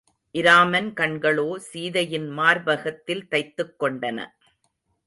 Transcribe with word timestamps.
இராமன் 0.35 0.93
கண்களோ 0.93 1.45
சீதையின் 1.57 2.27
மார்பகத்தில் 2.29 3.25
தைத்துக் 3.31 3.75
கொண்டன. 3.79 4.27